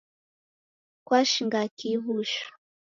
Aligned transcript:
Kwashinga 1.05 1.59
kihi 1.77 1.97
w'ushu? 2.03 2.45